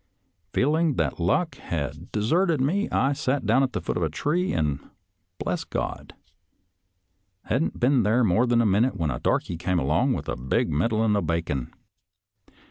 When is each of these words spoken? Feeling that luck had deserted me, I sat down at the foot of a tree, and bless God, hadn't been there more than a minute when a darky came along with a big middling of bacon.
Feeling 0.53 0.95
that 0.95 1.19
luck 1.19 1.57
had 1.57 2.11
deserted 2.11 2.59
me, 2.59 2.89
I 2.89 3.13
sat 3.13 3.45
down 3.45 3.61
at 3.61 3.73
the 3.73 3.79
foot 3.81 3.97
of 3.97 4.01
a 4.01 4.09
tree, 4.09 4.51
and 4.51 4.79
bless 5.37 5.63
God, 5.63 6.15
hadn't 7.43 7.79
been 7.79 8.01
there 8.01 8.23
more 8.23 8.47
than 8.47 8.61
a 8.61 8.65
minute 8.65 8.97
when 8.97 9.11
a 9.11 9.19
darky 9.19 9.57
came 9.57 9.77
along 9.77 10.13
with 10.13 10.27
a 10.27 10.35
big 10.35 10.71
middling 10.71 11.15
of 11.15 11.27
bacon. 11.27 11.71